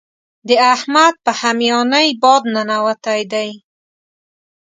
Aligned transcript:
د 0.47 0.49
احمد 0.73 1.13
په 1.25 1.31
هميانۍ 1.41 2.07
باد 2.21 2.41
ننوتی 2.55 3.21
دی. 3.31 3.49